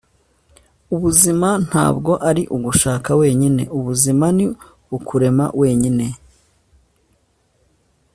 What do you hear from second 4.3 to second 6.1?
ni ukurema wenyine."